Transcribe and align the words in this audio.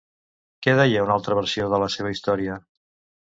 Què 0.65 0.73
deia 0.79 1.03
una 1.07 1.13
altra 1.15 1.37
versió 1.39 1.67
de 1.73 1.81
la 1.85 1.91
seva 1.97 2.13
història? 2.17 2.57